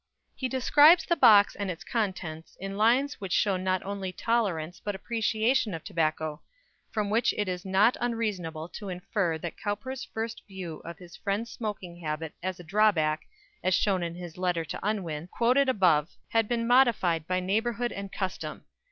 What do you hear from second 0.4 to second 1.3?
describes the